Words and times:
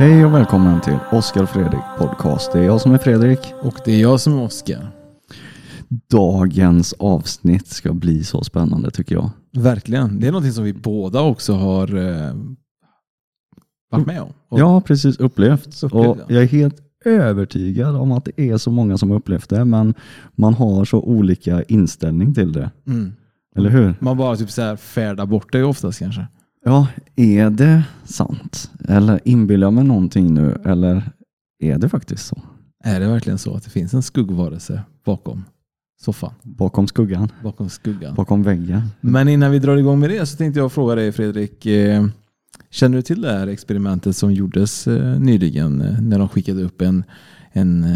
Hej 0.00 0.24
och 0.24 0.34
välkommen 0.34 0.80
till 0.80 0.98
Oskar 1.12 1.42
och 1.42 1.48
Fredrik 1.48 1.80
podcast. 1.98 2.52
Det 2.52 2.58
är 2.58 2.62
jag 2.62 2.80
som 2.80 2.92
är 2.92 2.98
Fredrik. 2.98 3.38
Och 3.62 3.74
det 3.84 3.92
är 3.92 4.00
jag 4.00 4.20
som 4.20 4.38
är 4.38 4.42
Oskar. 4.42 4.90
Dagens 6.10 6.92
avsnitt 6.92 7.66
ska 7.66 7.92
bli 7.92 8.24
så 8.24 8.44
spännande 8.44 8.90
tycker 8.90 9.14
jag. 9.14 9.30
Verkligen. 9.52 10.20
Det 10.20 10.26
är 10.26 10.32
någonting 10.32 10.52
som 10.52 10.64
vi 10.64 10.72
båda 10.72 11.20
också 11.20 11.52
har 11.52 11.94
eh, 11.96 12.34
varit 13.90 14.06
med 14.06 14.22
om. 14.22 14.32
Och 14.48 14.58
har 14.58 14.80
precis 14.80 15.16
upplevt 15.16 15.82
Upplevt, 15.82 15.92
och 15.92 16.18
ja. 16.18 16.24
jag 16.28 16.42
är 16.42 16.46
helt 16.46 16.76
övertygad 17.04 17.96
om 17.96 18.12
att 18.12 18.24
det 18.24 18.40
är 18.40 18.56
så 18.56 18.70
många 18.70 18.98
som 18.98 19.10
upplevt 19.10 19.48
det 19.48 19.64
men 19.64 19.94
man 20.36 20.54
har 20.54 20.84
så 20.84 21.00
olika 21.00 21.62
inställning 21.62 22.34
till 22.34 22.52
det. 22.52 22.70
Mm. 22.86 23.12
Eller 23.56 23.70
hur? 23.70 23.94
Man 24.00 24.16
bara 24.16 24.36
typ 24.36 24.50
så 24.50 24.62
här 24.62 24.76
färdar 24.76 25.26
bort 25.26 25.52
det 25.52 25.64
oftast 25.64 25.98
kanske. 25.98 26.26
Ja, 26.64 26.88
är 27.16 27.50
det 27.50 27.84
sant? 28.04 28.70
Eller 28.88 29.20
inbillar 29.24 29.66
jag 29.66 29.72
mig 29.72 29.84
någonting 29.84 30.34
nu? 30.34 30.60
Eller 30.64 31.12
är 31.58 31.78
det 31.78 31.88
faktiskt 31.88 32.26
så? 32.26 32.42
Är 32.84 33.00
det 33.00 33.08
verkligen 33.08 33.38
så 33.38 33.54
att 33.54 33.64
det 33.64 33.70
finns 33.70 33.94
en 33.94 34.02
skuggvarelse 34.02 34.82
bakom 35.04 35.44
soffan? 36.00 36.32
Bakom 36.42 36.86
skuggan? 36.86 37.32
Bakom 37.42 37.68
skuggan? 37.68 38.14
Bakom 38.14 38.42
väggen? 38.42 38.82
Men 39.00 39.28
innan 39.28 39.50
vi 39.50 39.58
drar 39.58 39.76
igång 39.76 40.00
med 40.00 40.10
det 40.10 40.26
så 40.26 40.36
tänkte 40.36 40.60
jag 40.60 40.72
fråga 40.72 40.94
dig 40.94 41.12
Fredrik. 41.12 41.66
Eh, 41.66 42.06
känner 42.70 42.96
du 42.96 43.02
till 43.02 43.22
det 43.22 43.32
här 43.32 43.46
experimentet 43.46 44.16
som 44.16 44.32
gjordes 44.32 44.86
eh, 44.86 45.20
nyligen 45.20 45.80
eh, 45.80 46.00
när 46.00 46.18
de 46.18 46.28
skickade 46.28 46.62
upp 46.62 46.80
en, 46.82 47.04
en 47.52 47.86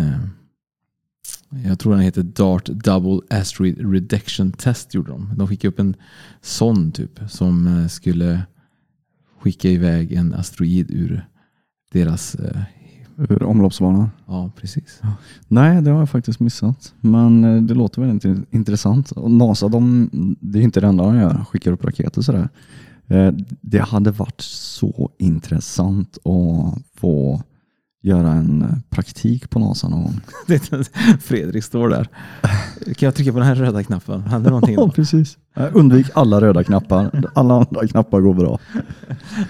jag 1.65 1.79
tror 1.79 1.93
den 1.93 2.03
heter 2.03 2.23
DART 2.23 2.65
Double 2.65 3.21
Asteroid 3.31 3.93
Reduction 3.93 4.53
Test 4.53 4.95
gjorde 4.95 5.11
de. 5.11 5.33
De 5.37 5.49
skickade 5.49 5.69
upp 5.69 5.79
en 5.79 5.97
sån 6.43 6.93
typ 6.93 7.21
som 7.29 7.87
skulle 7.91 8.43
skicka 9.45 9.69
iväg 9.69 10.13
en 10.13 10.35
asteroid 10.35 10.91
ur 10.91 11.27
deras, 11.93 12.35
eh, 12.35 12.61
Ur 13.17 13.43
omloppsbanan? 13.43 14.11
ja 14.27 14.51
precis. 14.61 15.01
Nej, 15.49 15.83
det 15.83 15.91
har 15.91 15.99
jag 15.99 16.11
faktiskt 16.11 16.41
missat. 16.41 16.95
Men 17.01 17.45
eh, 17.45 17.63
det 17.63 17.75
låter 17.75 18.01
väldigt 18.03 18.25
in- 18.25 18.47
intressant. 18.51 19.11
Och 19.11 19.31
NASA, 19.31 19.69
de, 19.69 20.09
det 20.41 20.59
är 20.59 20.63
inte 20.63 20.81
det 20.81 20.87
enda 20.87 21.05
de 21.05 21.17
gör, 21.17 21.45
skickar 21.45 21.73
upp 21.73 21.85
raketer 21.85 22.23
sådär. 22.23 22.49
Eh, 23.07 23.33
Det 23.61 23.79
hade 23.79 24.11
varit 24.11 24.41
så 24.41 25.11
intressant 25.19 26.19
att 26.19 26.83
få 26.97 27.43
göra 28.03 28.33
en 28.33 28.63
eh, 28.63 28.69
praktik 28.91 29.51
på 29.51 29.59
NASA 29.59 29.89
någon 29.89 30.03
gång. 30.03 30.21
Fredrik 31.21 31.65
står 31.65 31.89
där. 31.89 32.09
Kan 32.85 33.07
jag 33.07 33.15
trycka 33.15 33.33
på 33.33 33.39
den 33.39 33.49
här 33.49 33.55
röda 33.55 33.83
knappen? 33.83 34.21
Händer 34.23 34.51
någonting 34.51 34.77
då? 34.77 34.91
precis. 34.91 35.39
Eh, 35.57 35.69
undvik 35.73 36.07
alla 36.15 36.41
röda 36.41 36.65
knappar. 36.65 37.29
Alla 37.35 37.55
andra 37.55 37.87
knappar 37.87 38.21
går 38.21 38.35
bra. 38.35 38.59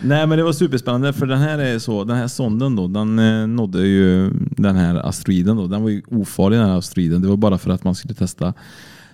Nej 0.03 0.27
men 0.27 0.39
det 0.39 0.45
var 0.45 0.53
superspännande 0.53 1.13
för 1.13 1.27
den 1.27 1.39
här 1.39 1.59
är 1.59 1.79
så, 1.79 2.05
den 2.05 2.17
här 2.17 2.29
sonden 2.29 2.77
då, 2.77 2.89
den 2.89 3.19
eh, 3.19 3.47
nådde 3.47 3.87
ju 3.87 4.31
den 4.57 4.77
här 4.77 5.09
asteroiden 5.09 5.57
då. 5.57 5.67
Den 5.67 5.83
var 5.83 5.91
ju 5.91 6.03
ofarlig 6.11 6.59
den 6.59 6.69
här 6.69 6.79
asteroiden. 6.79 7.23
Det 7.23 7.29
var 7.29 7.37
bara 7.37 7.59
för 7.59 7.71
att 7.71 7.85
man 7.85 7.95
skulle 7.95 8.15
testa 8.15 8.55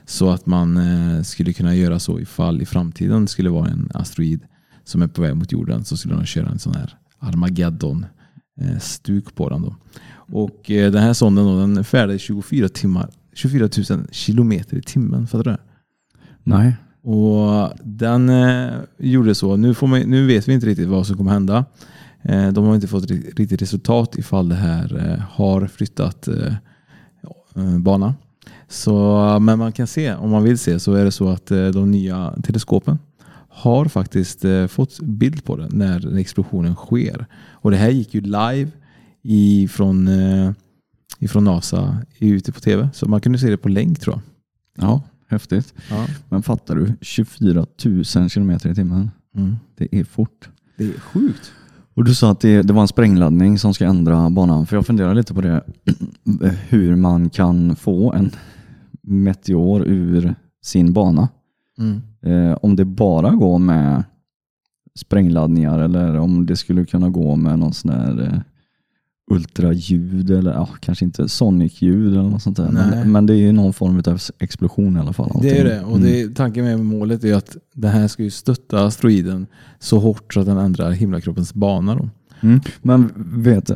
så 0.05 0.31
att 0.31 0.47
man 0.47 0.77
eh, 0.77 1.23
skulle 1.23 1.53
kunna 1.53 1.75
göra 1.75 1.99
så 1.99 2.21
ifall 2.21 2.63
i 2.63 2.67
framtiden 2.67 3.29
skulle 3.29 3.51
vara 3.51 3.69
en 3.69 3.91
asteroid 3.95 4.41
som 4.85 5.03
är 5.03 5.07
på 5.07 5.23
väg 5.23 5.37
mot 5.37 5.53
jorden 5.53 5.85
så 5.85 5.97
skulle 5.97 6.15
de 6.15 6.25
köra 6.27 6.49
en 6.49 6.59
sån 6.59 6.75
här 6.75 6.97
Armageddon 7.19 8.07
stuk 8.81 9.35
på 9.35 9.49
den 9.49 9.63
då. 9.63 9.75
Och 10.33 10.63
den 10.67 10.97
här 10.97 11.13
sonden 11.13 11.45
då, 11.45 11.61
den 11.61 11.85
färdades 11.85 12.23
24 12.23 12.69
timmar, 12.69 13.11
24 13.35 13.69
000 13.91 14.07
kilometer 14.11 14.77
i 14.77 14.83
timmen. 14.83 15.27
Fattar 15.27 15.45
du 15.45 15.51
det? 15.51 15.59
Nej. 16.45 16.77
Och 17.03 17.71
den 17.85 18.29
eh, 18.29 18.71
gjorde 18.99 19.35
så. 19.35 19.57
Nu, 19.57 19.75
får 19.75 19.87
man, 19.87 20.01
nu 20.01 20.27
vet 20.27 20.49
vi 20.49 20.53
inte 20.53 20.67
riktigt 20.67 20.89
vad 20.89 21.07
som 21.07 21.17
kommer 21.17 21.31
hända. 21.33 21.65
Eh, 22.23 22.49
de 22.53 22.65
har 22.65 22.75
inte 22.75 22.87
fått 22.89 23.11
ri- 23.11 23.33
riktigt 23.37 23.63
resultat 23.63 24.17
ifall 24.19 24.49
det 24.49 24.55
här 24.55 25.11
eh, 25.13 25.23
har 25.31 25.67
flyttat 25.67 26.29
eh, 26.29 26.55
eh, 27.57 27.79
bana. 27.79 28.15
Så, 28.69 29.39
men 29.41 29.59
man 29.59 29.73
kan 29.73 29.87
se, 29.87 30.15
om 30.15 30.31
man 30.31 30.43
vill 30.43 30.59
se, 30.59 30.81
så 30.81 30.95
är 30.95 31.05
det 31.05 31.11
så 31.13 31.29
att 31.29 31.51
eh, 31.51 31.67
de 31.69 31.91
nya 31.91 32.35
teleskopen 32.43 32.99
har 33.49 33.85
faktiskt 33.85 34.45
fått 34.69 35.01
bild 35.01 35.45
på 35.45 35.57
det 35.57 35.69
när 35.71 36.17
explosionen 36.19 36.75
sker. 36.75 37.27
Och 37.53 37.71
det 37.71 37.77
här 37.77 37.89
gick 37.91 38.15
ju 38.15 38.21
live 38.21 38.71
ifrån, 39.23 40.09
ifrån 41.19 41.45
NASA 41.45 41.97
ute 42.19 42.53
på 42.53 42.61
tv. 42.61 42.89
Så 42.93 43.09
man 43.09 43.21
kunde 43.21 43.39
se 43.39 43.51
det 43.51 43.57
på 43.57 43.69
länk 43.69 44.01
tror 44.01 44.15
jag. 44.17 44.23
Ja, 44.89 45.03
häftigt. 45.31 45.75
Ja. 45.91 46.07
Men 46.29 46.43
fattar 46.43 46.75
du? 46.75 46.93
24 47.01 47.67
000 47.85 48.05
kilometer 48.05 48.71
i 48.71 48.75
timmen. 48.75 49.11
Mm. 49.37 49.57
Det 49.77 49.89
är 49.97 50.05
fort. 50.05 50.49
Det 50.77 50.85
är 50.85 51.01
sjukt. 51.01 51.53
Och 51.95 52.05
du 52.05 52.15
sa 52.15 52.31
att 52.31 52.41
det, 52.41 52.63
det 52.63 52.73
var 52.73 52.83
en 52.83 52.89
sprängladdning 52.89 53.59
som 53.59 53.75
ska 53.75 53.85
ändra 53.85 54.31
banan. 54.31 54.67
För 54.67 54.77
jag 54.77 54.87
funderar 54.87 55.15
lite 55.15 55.35
på 55.35 55.41
det. 55.41 55.65
Hur 56.69 56.97
man 56.97 57.31
kan 57.31 57.77
få 57.77 58.13
en 58.13 58.31
meteor 59.03 59.83
ur 59.87 60.35
sin 60.63 60.93
bana. 60.93 61.29
Mm. 61.79 62.01
Eh, 62.23 62.59
om 62.63 62.77
det 62.77 62.85
bara 62.85 63.31
går 63.31 63.59
med 63.59 64.05
sprängladdningar 64.99 65.79
eller 65.79 66.19
om 66.19 66.47
det 66.47 66.57
skulle 66.57 66.85
kunna 66.85 67.09
gå 67.09 67.37
med 67.37 67.59
någon 67.59 67.73
sån 67.73 67.91
här 67.91 68.23
eh, 68.23 68.41
ultraljud 69.31 70.31
eller 70.31 70.53
ja, 70.53 70.69
kanske 70.81 71.05
inte 71.05 71.29
sonic-ljud 71.29 72.13
eller 72.13 72.23
något 72.23 72.43
sånt 72.43 72.57
där. 72.57 72.71
Men, 72.71 73.13
men 73.13 73.27
det 73.27 73.33
är 73.33 73.37
ju 73.37 73.53
någon 73.53 73.73
form 73.73 74.03
av 74.07 74.21
explosion 74.39 74.97
i 74.97 75.01
alla 75.01 75.13
fall. 75.13 75.31
Det 75.43 75.51
är 75.51 75.53
allting. 75.53 75.67
det. 75.67 75.85
Och 75.85 76.01
det 76.01 76.21
är, 76.21 76.29
tanken 76.29 76.65
med 76.65 76.81
målet 76.81 77.25
är 77.25 77.35
att 77.35 77.57
det 77.75 77.89
här 77.89 78.09
ska 78.09 78.23
ju 78.23 78.31
stötta 78.31 78.85
asteroiden 78.85 79.47
så 79.79 79.99
hårt 79.99 80.35
så 80.35 80.41
att 80.41 80.47
den 80.47 80.59
ändrar 80.59 80.91
himlakroppens 80.91 81.55
bana. 81.55 81.95
Då. 81.95 82.09
Mm. 82.41 82.61
Men 82.83 83.13
vet, 83.43 83.71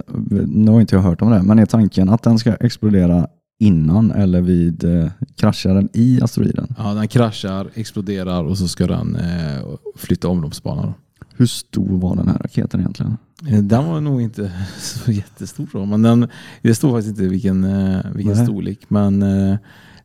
nu 0.46 0.70
har 0.70 0.80
inte 0.80 0.94
jag 0.94 1.02
hört 1.02 1.22
om 1.22 1.30
det, 1.30 1.42
men 1.42 1.58
är 1.58 1.66
tanken 1.66 2.08
att 2.08 2.22
den 2.22 2.38
ska 2.38 2.54
explodera 2.54 3.26
innan 3.58 4.10
eller 4.10 4.40
vid 4.40 4.84
eh, 4.84 5.10
kraschar 5.36 5.74
den 5.74 5.88
i 5.92 6.20
asteroiden? 6.22 6.74
Ja, 6.78 6.94
den 6.94 7.08
kraschar, 7.08 7.70
exploderar 7.74 8.44
och 8.44 8.58
så 8.58 8.68
ska 8.68 8.86
den 8.86 9.16
eh, 9.16 9.66
flytta 9.96 10.28
omloppsbanan. 10.28 10.94
Hur 11.36 11.46
stor 11.46 11.98
var 11.98 12.16
den 12.16 12.28
här 12.28 12.38
raketen 12.38 12.80
egentligen? 12.80 13.16
Eh, 13.48 13.58
Den 13.62 13.86
var 13.86 14.00
nog 14.00 14.22
inte 14.22 14.52
så 14.78 15.12
jättestor 15.12 15.68
då, 15.72 15.84
men 15.84 16.02
den, 16.02 16.28
det 16.62 16.74
står 16.74 16.90
faktiskt 16.90 17.08
inte 17.18 17.28
vilken, 17.28 17.64
eh, 17.64 18.00
vilken 18.14 18.34
Nej. 18.34 18.44
storlek. 18.46 18.80
Men 18.88 19.22
eh, 19.22 19.56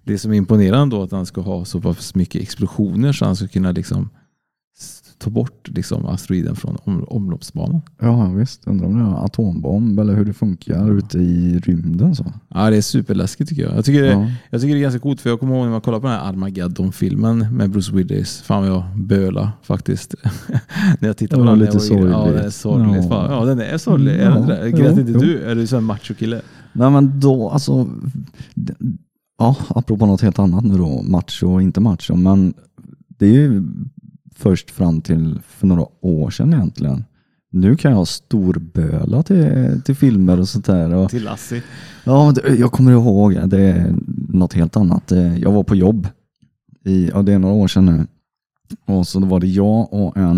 det 0.04 0.18
som 0.18 0.32
är 0.32 0.36
imponerande 0.36 0.96
då 0.96 1.04
att 1.04 1.10
den 1.10 1.26
ska 1.26 1.42
ha 1.42 1.66
så 1.66 1.82
pass 1.82 2.16
mycket 2.16 2.42
explosioner 2.42 3.14
så 3.14 3.26
han 3.26 3.36
ska 3.36 3.48
kunna 3.48 3.72
liksom 3.72 4.10
ta 5.18 5.30
bort 5.30 5.68
liksom 5.70 6.06
asteroiden 6.06 6.56
från 6.56 6.78
om, 6.84 7.04
omloppsbanan. 7.08 7.82
Ja 8.02 8.26
visst, 8.32 8.68
undrar 8.68 8.88
om 8.88 8.94
det 8.94 9.00
är 9.00 9.08
en 9.08 9.14
atombomb 9.14 10.00
eller 10.00 10.16
hur 10.16 10.26
det 10.26 10.34
funkar 10.34 10.92
ute 10.98 11.18
i 11.20 11.60
rymden. 11.60 12.16
Så. 12.16 12.34
Ja, 12.48 12.70
det 12.70 12.78
är 12.78 12.82
superläskigt 12.82 13.50
tycker 13.50 13.64
jag. 13.64 13.76
Jag 13.78 13.86
tycker, 13.86 14.02
det, 14.04 14.10
Ja. 14.12 14.28
jag 14.50 14.62
tycker 14.62 14.74
det 14.74 14.80
är 14.80 14.82
ganska 14.82 15.00
coolt 15.00 15.22
för 15.22 15.30
jag 15.30 15.40
kommer 15.40 15.56
ihåg 15.56 15.64
när 15.66 15.72
man 15.72 15.82
kollade 15.82 16.02
på 16.02 16.08
den 16.08 16.16
här 16.20 16.30
Armageddon-filmen 16.30 17.56
med 17.56 17.70
Bruce 17.70 17.96
Willis. 17.96 18.42
Fan 18.42 18.62
vad 18.62 18.72
jag 18.72 18.84
böla 18.96 19.52
faktiskt. 19.64 20.16
när 21.00 21.08
jag 21.10 21.18
tittade 21.18 21.42
på 21.44 21.48
Ja, 21.48 21.52
den. 21.52 21.60
lite 21.60 21.78
jag 21.78 21.98
yngre. 22.00 22.10
Ja, 22.10 22.18
sorgligt. 22.22 22.36
den 22.38 22.46
är 22.46 22.50
sorgligt. 22.50 23.06
Ja. 23.10 23.28
Ja, 23.32 23.46
den 23.46 23.60
är 23.60 23.78
sorglig. 23.78 24.14
är 24.14 24.30
Ja, 24.30 24.40
det? 24.40 24.70
jo, 24.70 24.78
Grät 24.78 24.98
inte 24.98 25.12
jo. 25.12 25.20
du? 25.20 25.44
Är 25.44 25.56
du 25.56 25.78
en 25.78 25.84
macho-kille? 25.84 26.42
Nej 26.74 26.92
men 26.92 27.20
då, 27.20 27.50
alltså, 27.50 27.88
ja, 29.40 29.56
apropå 29.70 30.06
något 30.06 30.22
helt 30.22 30.40
annat 30.40 30.64
nu 30.64 30.78
då, 30.78 31.02
macho 31.02 31.54
och 31.54 31.62
inte 31.62 31.80
macho, 31.80 32.16
men 32.16 32.54
det 33.18 33.26
är 33.26 33.32
ju 33.34 33.64
först 34.40 34.72
fram 34.72 35.02
till 35.02 35.40
för 35.48 35.68
några 35.68 35.86
år 36.02 36.30
sedan 36.30 36.54
egentligen. 36.54 37.04
Nu 37.52 37.76
kan 37.76 37.92
jag 37.92 38.08
storböla 38.08 39.24
till, 39.24 39.82
till 39.86 39.96
filmer 39.96 40.40
och 40.40 40.50
sånt 40.50 40.66
där. 40.66 40.94
Och, 40.94 41.10
Till 41.10 41.24
Lassie. 41.24 41.64
ja, 42.04 42.34
jag 42.58 42.72
kommer 42.72 42.92
ihåg, 42.92 43.50
det 43.50 43.60
är 43.62 43.96
något 44.30 44.54
helt 44.54 44.78
annat. 44.78 45.12
Eh, 45.12 45.38
Jag 45.38 45.52
var 45.52 45.64
på 45.64 45.76
jobb 45.76 46.08
i, 46.86 47.10
ja 47.10 47.22
det 47.22 47.34
är 47.34 47.40
några 47.40 47.56
år 47.56 47.68
sedan 47.68 47.86
nu. 47.86 48.08
Och 48.96 49.08
så 49.08 49.20
var 49.20 49.40
det 49.40 49.48
jag 49.48 49.94
och 49.94 50.18
en 50.18 50.38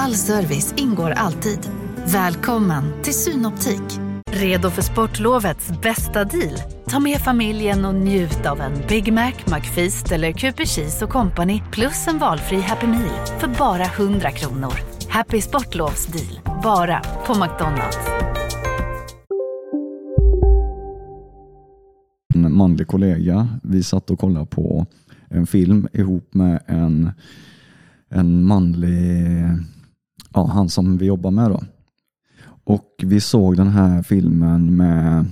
All 0.00 0.14
service 0.14 0.74
ingår 0.76 1.10
alltid. 1.10 1.58
Välkommen 2.06 3.02
till 3.02 3.14
Synoptik. 3.14 3.82
Redo 4.30 4.70
för 4.70 4.82
sportlovets 4.82 5.70
bästa 5.82 6.24
deal? 6.24 6.58
Ta 6.86 7.00
med 7.00 7.18
familjen 7.18 7.84
och 7.84 7.94
njut 7.94 8.46
av 8.46 8.60
en 8.60 8.72
Big 8.88 9.12
Mac, 9.12 9.32
McFeast 9.46 10.12
eller 10.12 10.32
Cooper 10.32 10.64
Cheese 10.64 11.04
och 11.04 11.10
Company 11.10 11.62
plus 11.72 12.08
en 12.08 12.18
valfri 12.18 12.60
Happy 12.60 12.86
Meal 12.86 13.26
för 13.40 13.48
bara 13.58 13.84
100 13.84 14.30
kronor. 14.30 14.72
Happy 15.08 15.40
Sportlovs 15.40 16.06
deal, 16.06 16.60
bara 16.62 17.00
på 17.26 17.34
McDonalds. 17.34 17.98
en 22.34 22.56
manlig 22.56 22.86
kollega. 22.86 23.48
Vi 23.62 23.82
satt 23.82 24.10
och 24.10 24.18
kollade 24.18 24.46
på 24.46 24.86
en 25.28 25.46
film 25.46 25.88
ihop 25.92 26.34
med 26.34 26.62
en, 26.66 27.10
en 28.08 28.44
manlig, 28.44 29.44
ja 30.38 30.46
han 30.46 30.68
som 30.68 30.98
vi 30.98 31.06
jobbar 31.06 31.30
med 31.30 31.50
då. 31.50 31.62
Och 32.64 32.94
vi 33.02 33.20
såg 33.20 33.56
den 33.56 33.68
här 33.68 34.02
filmen 34.02 34.76
med 34.76 35.26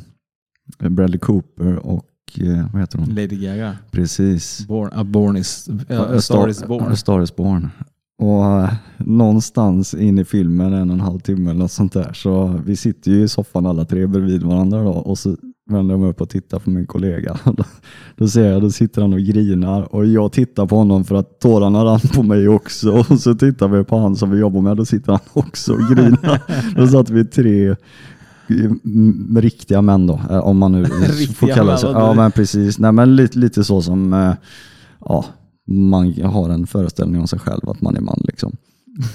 Bradley 0.78 1.18
Cooper 1.18 1.76
och 1.76 2.10
eh, 2.40 2.72
vad 2.72 2.80
heter 2.80 2.98
hon? 2.98 3.08
Lady 3.08 3.36
Gaga. 3.36 3.76
Precis. 3.90 4.66
Born, 4.66 4.90
a 4.92 5.04
born 5.04 5.36
is, 5.36 5.68
uh, 5.90 6.00
a 6.00 6.20
star 6.20 6.48
is 6.48 6.64
born. 6.64 6.92
A 6.92 6.96
Star 6.96 7.22
is 7.22 7.36
born. 7.36 7.70
Och 8.18 8.44
eh, 8.44 8.72
någonstans 8.98 9.94
in 9.94 10.18
i 10.18 10.24
filmen, 10.24 10.72
en 10.72 10.90
och 10.90 10.94
en 10.94 11.00
halv 11.00 11.20
timme 11.20 11.50
eller 11.50 11.60
något 11.60 11.72
sånt 11.72 11.92
där, 11.92 12.12
så 12.12 12.60
vi 12.66 12.76
sitter 12.76 13.10
ju 13.10 13.22
i 13.22 13.28
soffan 13.28 13.66
alla 13.66 13.84
tre 13.84 14.06
bredvid 14.06 14.42
varandra 14.42 14.82
då, 14.82 14.90
och 14.90 15.18
så 15.18 15.36
vänder 15.70 15.92
jag 15.92 16.00
mig 16.00 16.10
upp 16.10 16.20
och 16.20 16.28
tittar 16.28 16.58
på 16.58 16.70
min 16.70 16.86
kollega. 16.86 17.38
Då, 17.44 17.64
då 18.16 18.28
ser 18.28 18.52
jag, 18.52 18.62
då 18.62 18.70
sitter 18.70 19.02
han 19.02 19.12
och 19.12 19.20
grinar 19.20 19.94
och 19.94 20.06
jag 20.06 20.32
tittar 20.32 20.66
på 20.66 20.76
honom 20.76 21.04
för 21.04 21.14
att 21.14 21.40
tårarna 21.40 21.84
rann 21.84 22.00
på 22.14 22.22
mig 22.22 22.48
också. 22.48 22.92
Och 23.10 23.20
så 23.20 23.34
tittar 23.34 23.68
vi 23.68 23.84
på 23.84 23.98
han 23.98 24.16
som 24.16 24.30
vi 24.30 24.38
jobbar 24.38 24.60
med, 24.60 24.76
då 24.76 24.84
sitter 24.84 25.12
han 25.12 25.20
också 25.32 25.72
och 25.72 25.96
grinar. 25.96 26.42
då 26.76 26.86
satt 26.86 27.10
vi 27.10 27.24
tre 27.24 27.76
mm, 28.48 29.38
riktiga 29.40 29.82
män 29.82 30.06
då, 30.06 30.20
eh, 30.30 30.38
om 30.38 30.58
man 30.58 30.72
nu 30.72 30.86
får 31.34 31.46
kalla 31.46 31.76
sig. 31.76 31.90
Ja 31.90 32.14
men 32.14 32.32
precis, 32.32 32.78
Nej, 32.78 32.92
men 32.92 33.16
lite, 33.16 33.38
lite 33.38 33.64
så 33.64 33.82
som 33.82 34.12
eh, 34.12 34.34
ja, 35.00 35.24
man 35.66 36.22
har 36.22 36.50
en 36.50 36.66
föreställning 36.66 37.20
om 37.20 37.28
sig 37.28 37.38
själv 37.38 37.68
att 37.68 37.80
man 37.80 37.96
är 37.96 38.00
man 38.00 38.20
liksom. 38.24 38.56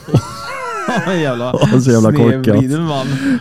jävla, 1.21 1.53
så 1.81 1.91
jävla 1.91 2.11
korkat. 2.11 2.63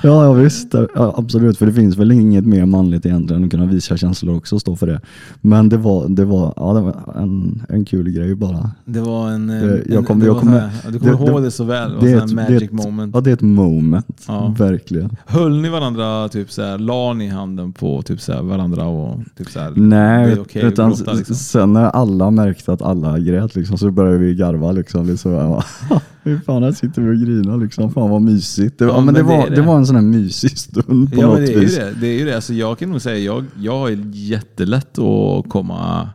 Ja, 0.02 0.24
ja 0.24 0.32
visst, 0.32 0.74
ja, 0.94 1.14
absolut. 1.16 1.58
För 1.58 1.66
det 1.66 1.72
finns 1.72 1.96
väl 1.96 2.12
inget 2.12 2.46
mer 2.46 2.66
manligt 2.66 3.06
egentligen 3.06 3.42
än 3.42 3.46
att 3.46 3.50
kunna 3.50 3.66
visa 3.66 3.96
känslor 3.96 4.36
också 4.36 4.54
och 4.54 4.60
stå 4.60 4.76
för 4.76 4.86
det. 4.86 5.00
Men 5.40 5.68
det 5.68 5.76
var, 5.76 6.08
det 6.08 6.24
var, 6.24 6.52
ja, 6.56 6.72
det 6.72 6.80
var 6.80 6.94
en, 7.22 7.62
en 7.68 7.84
kul 7.84 8.10
grej 8.10 8.34
bara. 8.34 8.70
Det 8.84 9.00
var 9.00 9.28
en... 9.30 9.46
Det- 9.46 9.54
en 9.54 9.82
jag 9.88 10.02
var 10.02 10.50
här- 10.50 10.90
du 10.92 10.98
kommer 10.98 11.30
ihåg 11.30 11.42
det- 11.42 11.50
så 11.50 11.64
väl. 11.64 11.90
Det 11.90 11.96
var 11.96 12.02
det 12.04 12.12
en 12.12 12.18
ett- 12.24 12.32
magic 12.32 12.62
ett- 12.62 12.72
moment. 12.72 13.14
Ja, 13.14 13.20
det 13.20 13.30
är 13.30 13.34
ett 13.34 13.40
moment. 13.40 14.24
Ja. 14.28 14.54
Verkligen. 14.58 15.16
Höll 15.26 15.60
ni 15.60 15.68
varandra, 15.68 16.28
typ 16.28 16.52
så 16.52 16.62
här, 16.62 16.78
la 16.78 17.12
ni 17.12 17.28
handen 17.28 17.72
på 17.72 18.02
typ 18.02 18.20
så 18.20 18.32
här, 18.32 18.42
varandra 18.42 18.84
och 18.86 19.20
typ 19.38 19.50
så 19.50 19.60
här, 19.60 19.72
Nej, 19.76 20.32
att 20.32 20.56
utan 20.56 20.90
gråta, 20.90 21.12
liksom. 21.12 21.36
sen 21.36 21.72
när 21.72 21.84
alla 21.84 22.30
märkte 22.30 22.72
att 22.72 22.82
alla 22.82 23.18
grät 23.18 23.56
liksom, 23.56 23.78
så 23.78 23.90
började 23.90 24.18
vi 24.18 24.34
garva. 24.34 24.72
Liksom, 24.72 25.06
liksom, 25.06 25.62
Fy 26.38 26.44
fan, 26.44 26.62
här 26.62 26.72
sitter 26.72 27.02
vi 27.02 27.10
och 27.10 27.20
grinar. 27.26 27.56
Liksom. 27.56 27.92
Fan 27.92 28.10
vad 28.10 28.22
mysigt. 28.22 28.78
Det, 28.78 28.84
Ja, 28.84 28.90
ja, 28.90 29.00
men 29.00 29.14
det, 29.14 29.22
men 29.22 29.30
det 29.32 29.36
var, 29.38 29.50
det. 29.50 29.54
det. 29.56 29.62
var 29.62 29.76
en 29.76 29.86
sån 29.86 29.96
här 29.96 30.02
mysig 30.02 30.58
stund 30.58 31.12
på 31.14 31.20
Ja 31.20 31.26
något 31.26 31.38
men 31.38 31.46
det 31.46 31.52
är 31.52 31.54
ju 31.54 31.60
vis. 31.60 31.76
det. 31.76 31.92
det, 32.00 32.06
är 32.06 32.18
ju 32.18 32.24
det. 32.24 32.34
Alltså, 32.34 32.54
jag 32.54 32.78
kan 32.78 32.90
nog 32.90 33.00
säga 33.00 33.18
jag, 33.18 33.44
jag 33.58 33.78
har 33.78 33.88
jättelätt 34.12 34.98
att 34.98 35.48
komma 35.48 36.08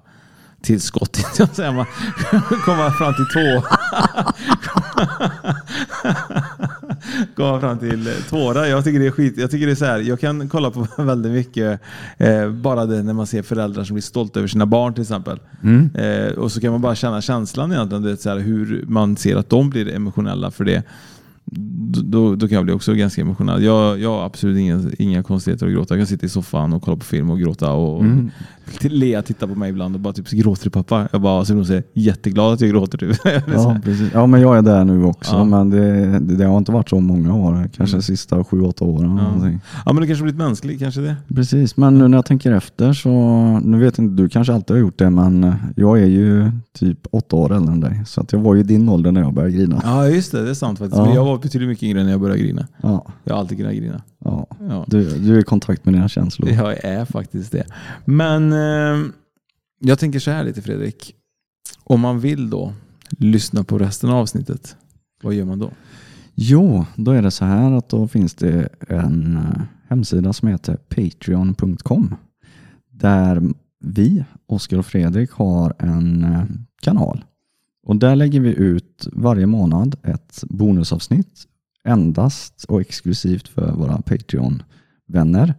till 0.61 0.81
skott. 0.81 1.19
jag 1.37 1.55
säga. 1.55 1.71
Komma 2.65 2.91
fram 2.91 3.13
till 3.13 3.25
två. 3.33 3.67
komma 7.35 7.59
fram 7.59 7.77
till 7.77 8.07
eh, 8.07 8.13
tårar. 8.29 8.65
Jag 8.65 8.83
tycker 8.83 8.99
det 8.99 9.07
är 9.07 9.11
skit. 9.11 9.37
Jag 9.37 9.51
tycker 9.51 9.65
det 9.65 9.71
är 9.73 9.75
så 9.75 9.85
här. 9.85 9.99
Jag 9.99 10.19
kan 10.19 10.49
kolla 10.49 10.71
på 10.71 10.87
väldigt 11.03 11.31
mycket. 11.31 11.81
Eh, 12.17 12.49
bara 12.49 12.85
det 12.85 13.03
när 13.03 13.13
man 13.13 13.27
ser 13.27 13.41
föräldrar 13.41 13.83
som 13.83 13.93
blir 13.93 14.01
stolta 14.01 14.39
över 14.39 14.47
sina 14.47 14.65
barn 14.65 14.93
till 14.93 15.01
exempel. 15.01 15.39
Mm. 15.63 15.89
Eh, 15.95 16.31
och 16.33 16.51
så 16.51 16.61
kan 16.61 16.71
man 16.71 16.81
bara 16.81 16.95
känna 16.95 17.21
känslan 17.21 17.71
egentligen. 17.71 18.03
Det 18.03 18.11
är 18.11 18.15
så 18.15 18.29
här, 18.29 18.39
hur 18.39 18.85
man 18.87 19.17
ser 19.17 19.35
att 19.35 19.49
de 19.49 19.69
blir 19.69 19.95
emotionella 19.95 20.51
för 20.51 20.63
det. 20.65 20.83
Då, 22.03 22.35
då 22.35 22.47
kan 22.47 22.55
jag 22.55 22.65
bli 22.65 22.73
också 22.73 22.93
ganska 22.93 23.21
emotionell. 23.21 23.63
Jag, 23.63 23.99
jag 23.99 24.09
har 24.09 24.25
absolut 24.25 24.57
inga, 24.57 24.83
inga 24.99 25.23
konstigheter 25.23 25.65
att 25.67 25.73
gråta. 25.73 25.93
Jag 25.93 25.99
kan 25.99 26.07
sitta 26.07 26.25
i 26.25 26.29
soffan 26.29 26.73
och 26.73 26.81
kolla 26.81 26.97
på 26.97 27.05
film 27.05 27.29
och 27.29 27.39
gråta. 27.39 27.71
Och 27.71 28.01
Mm. 28.01 28.31
Lea 28.81 29.21
tittar 29.21 29.47
på 29.47 29.55
mig 29.55 29.69
ibland 29.69 29.95
och 29.95 30.01
bara 30.01 30.13
typ 30.13 30.29
gråter 30.29 30.63
du 30.63 30.69
pappa? 30.69 31.07
Jag 31.11 31.21
bara, 31.21 31.45
så 31.45 31.53
hon 31.53 31.65
säger 31.65 31.83
jätteglad 31.93 32.53
att 32.53 32.61
jag 32.61 32.69
gråter. 32.69 32.97
Typ. 32.97 33.09
Är 33.25 33.39
så 33.45 33.51
Ja, 33.53 33.77
precis. 33.83 34.09
ja, 34.13 34.25
men 34.27 34.41
jag 34.41 34.57
är 34.57 34.61
där 34.61 34.85
nu 34.85 35.03
också. 35.03 35.35
Ja. 35.35 35.43
Men 35.43 35.69
det, 35.69 36.19
det, 36.19 36.35
det 36.35 36.45
har 36.45 36.57
inte 36.57 36.71
varit 36.71 36.89
så 36.89 36.99
många 36.99 37.33
år. 37.35 37.53
Kanske 37.53 37.81
Mm. 37.95 37.99
de 37.99 38.01
sista 38.01 38.43
sju, 38.43 38.61
åtta 38.61 38.85
åren. 38.85 39.17
Ja. 39.43 39.49
ja 39.85 39.93
men 39.93 40.01
du 40.01 40.07
kanske 40.07 40.23
blivit 40.23 40.37
mänsklig, 40.39 40.79
kanske 40.79 41.01
det? 41.01 41.15
Precis, 41.35 41.77
men 41.77 41.97
nu 41.97 42.07
när 42.07 42.17
jag 42.17 42.25
tänker 42.25 42.51
efter 42.51 42.93
så, 42.93 43.09
nu 43.63 43.79
vet 43.79 43.99
inte, 43.99 44.23
du 44.23 44.29
kanske 44.29 44.53
alltid 44.53 44.75
har 44.75 44.81
gjort 44.81 44.97
det, 44.99 45.09
men 45.09 45.53
jag 45.75 46.01
är 46.01 46.05
ju 46.05 46.51
typ 46.73 46.99
åtta 47.11 47.35
år 47.35 47.53
äldre 47.55 47.73
än 47.73 47.79
dig. 47.79 48.01
Så 48.05 48.21
att 48.21 48.31
jag 48.33 48.39
var 48.39 48.55
ju 48.55 48.63
din 48.63 48.89
ålder 48.89 49.11
när 49.11 49.21
jag 49.21 49.33
började 49.33 49.53
grina. 49.53 49.81
Ja 49.83 50.07
just 50.07 50.31
det, 50.31 50.43
det 50.43 50.49
är 50.49 50.53
sant 50.53 50.79
faktiskt. 50.79 50.97
Ja. 50.97 51.05
Men 51.05 51.13
jag 51.15 51.25
var 51.25 51.37
betydligt 51.37 51.69
mycket 51.69 51.83
yngre 51.83 52.03
när 52.03 52.11
jag 52.11 52.19
började 52.21 52.39
grina. 52.41 52.67
Ja, 52.81 53.05
Jag 53.23 53.33
har 53.33 53.39
alltid 53.39 53.57
kunnat 53.57 53.73
grina. 53.73 54.01
ja. 54.25 54.47
Ja. 54.69 54.85
Du, 54.87 55.09
du 55.19 55.35
är 55.35 55.39
i 55.39 55.43
kontakt 55.43 55.85
med 55.85 55.93
dina 55.93 56.07
känslor. 56.09 56.49
Jag 56.49 56.83
är 56.85 57.05
faktiskt 57.05 57.51
det. 57.51 57.63
Men 58.05 58.53
eh, 58.55 59.11
jag 59.79 59.99
tänker 59.99 60.19
så 60.19 60.31
här 60.31 60.43
lite 60.43 60.61
Fredrik. 60.61 61.15
Om 61.83 62.01
man 62.01 62.19
vill 62.19 62.49
då 62.49 62.73
lyssna 63.09 63.63
på 63.63 63.77
resten 63.77 64.09
av 64.09 64.15
avsnittet, 64.15 64.77
vad 65.23 65.33
gör 65.33 65.45
man 65.45 65.59
då? 65.59 65.71
Jo, 66.35 66.85
då 66.95 67.11
är 67.11 67.21
det 67.21 67.31
så 67.31 67.45
här 67.45 67.71
att 67.71 67.89
då 67.89 68.07
finns 68.07 68.33
det 68.33 68.69
en 68.89 69.37
eh, 69.37 69.61
hemsida 69.87 70.33
som 70.33 70.47
heter 70.47 70.75
patreon.com 70.75 72.15
där 72.91 73.41
vi, 73.79 74.25
Oskar 74.45 74.77
och 74.77 74.85
Fredrik, 74.85 75.31
har 75.31 75.73
en 75.79 76.23
eh, 76.23 76.43
kanal. 76.81 77.23
Och 77.83 77.95
där 77.95 78.15
lägger 78.15 78.39
vi 78.39 78.49
ut 78.49 79.07
varje 79.11 79.45
månad 79.45 79.95
ett 80.03 80.43
bonusavsnitt 80.49 81.47
endast 81.83 82.65
och 82.67 82.81
exklusivt 82.81 83.47
för 83.47 83.71
våra 83.71 84.01
Patreon-vänner. 84.01 85.55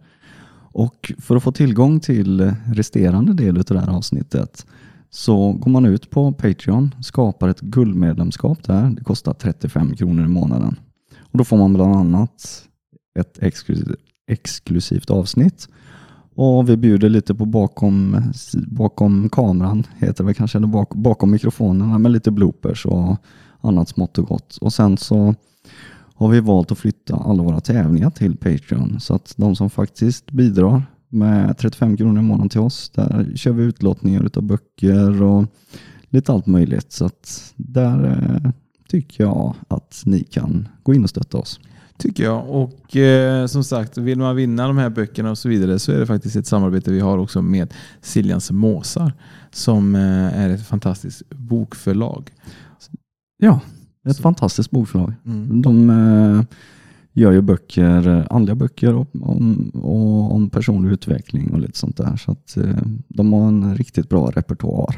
Och 0.77 1.13
för 1.17 1.35
att 1.35 1.43
få 1.43 1.51
tillgång 1.51 1.99
till 1.99 2.53
resterande 2.65 3.33
del 3.33 3.57
av 3.57 3.63
det 3.63 3.79
här 3.79 3.97
avsnittet 3.97 4.65
så 5.09 5.51
går 5.51 5.71
man 5.71 5.85
ut 5.85 6.09
på 6.09 6.31
Patreon, 6.31 6.95
skapar 7.01 7.49
ett 7.49 7.61
guldmedlemskap 7.61 8.63
där. 8.63 8.89
Det 8.89 9.03
kostar 9.03 9.33
35 9.33 9.95
kronor 9.95 10.25
i 10.25 10.27
månaden. 10.27 10.79
Och 11.19 11.37
Då 11.37 11.43
får 11.43 11.57
man 11.57 11.73
bland 11.73 11.95
annat 11.95 12.63
ett 13.19 13.39
exklusivt, 14.27 15.09
avsnitt. 15.09 15.67
Och 16.35 16.69
vi 16.69 16.77
bjuder 16.77 17.09
lite 17.09 17.35
på 17.35 17.45
bakom, 17.45 18.23
bakom 18.67 19.29
kameran, 19.29 19.83
heter 19.97 20.23
det 20.23 20.33
kanske, 20.33 20.57
eller 20.57 20.67
bak, 20.67 20.95
bakom 20.95 21.31
mikrofonerna 21.31 21.97
med 21.97 22.11
lite 22.11 22.31
bloopers 22.31 22.85
och 22.85 23.17
annat 23.61 23.89
smått 23.89 24.17
och 24.17 24.27
gott. 24.27 24.57
Och 24.57 24.73
sen 24.73 24.97
så 24.97 25.35
har 26.17 26.27
vi 26.27 26.39
valt 26.39 26.71
att 26.71 26.77
flytta 26.77 27.15
alla 27.15 27.43
våra 27.43 27.59
tävlingar 27.59 28.09
till 28.09 28.37
Patreon. 28.37 28.99
Så 28.99 29.15
att 29.15 29.33
de 29.37 29.55
som 29.55 29.69
faktiskt 29.69 30.31
bidrar 30.31 30.83
med 31.09 31.57
35 31.57 31.97
kronor 31.97 32.19
i 32.19 32.25
månaden 32.25 32.49
till 32.49 32.59
oss, 32.59 32.89
där 32.89 33.31
kör 33.35 33.51
vi 33.51 33.63
utlottningar 33.63 34.23
utav 34.23 34.43
böcker 34.43 35.23
och 35.23 35.45
lite 36.09 36.31
allt 36.31 36.45
möjligt. 36.45 36.91
Så 36.91 37.05
att 37.05 37.53
där 37.55 38.05
eh, 38.05 38.51
tycker 38.89 39.23
jag 39.23 39.55
att 39.67 40.01
ni 40.05 40.23
kan 40.23 40.67
gå 40.83 40.93
in 40.93 41.03
och 41.03 41.09
stötta 41.09 41.37
oss. 41.37 41.59
Tycker 41.97 42.23
jag. 42.23 42.49
Och 42.49 42.95
eh, 42.95 43.45
som 43.45 43.63
sagt, 43.63 43.97
vill 43.97 44.17
man 44.17 44.35
vinna 44.35 44.67
de 44.67 44.77
här 44.77 44.89
böckerna 44.89 45.31
och 45.31 45.37
så 45.37 45.49
vidare 45.49 45.79
så 45.79 45.91
är 45.91 45.99
det 45.99 46.05
faktiskt 46.05 46.35
ett 46.35 46.47
samarbete 46.47 46.91
vi 46.91 46.99
har 46.99 47.17
också 47.17 47.41
med 47.41 47.73
Siljans 48.01 48.51
Måsar 48.51 49.13
som 49.51 49.95
eh, 49.95 50.39
är 50.39 50.49
ett 50.49 50.67
fantastiskt 50.67 51.29
bokförlag. 51.29 52.31
Ja, 53.37 53.59
ett 54.07 54.19
fantastiskt 54.19 54.71
bokförlag. 54.71 55.13
Mm. 55.25 55.61
De, 55.61 55.89
eh, 55.89 56.41
gör 57.17 57.31
ju 57.31 57.41
böcker, 57.41 58.07
eh, 58.07 58.25
andliga 58.29 58.55
böcker 58.55 58.95
om, 58.95 59.07
om, 59.21 59.71
och 59.83 60.35
om 60.35 60.49
personlig 60.49 60.91
utveckling 60.91 61.53
och 61.53 61.59
lite 61.59 61.77
sånt 61.77 61.97
där. 61.97 62.17
Så 62.17 62.31
att 62.31 62.57
eh, 62.57 62.81
de 63.07 63.33
har 63.33 63.47
en 63.47 63.75
riktigt 63.75 64.09
bra 64.09 64.31
repertoar. 64.35 64.95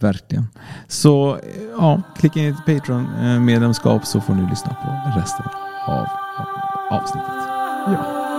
Verkligen. 0.00 0.44
Så 0.88 1.34
eh, 1.34 1.40
ja, 1.78 2.02
klicka 2.18 2.40
in 2.40 2.56
till 2.64 2.74
Patreon-medlemskap 2.74 4.06
så 4.06 4.20
får 4.20 4.34
ni 4.34 4.50
lyssna 4.50 4.76
på 4.82 5.20
resten 5.20 5.46
av 5.86 6.06
avsnittet. 6.90 7.34
Ja. 7.86 8.29